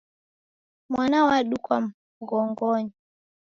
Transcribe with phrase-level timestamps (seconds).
[0.89, 1.75] Mwana wadukwa
[2.21, 2.93] mghongonyi